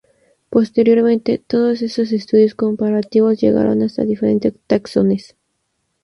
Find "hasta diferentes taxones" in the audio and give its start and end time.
3.83-5.35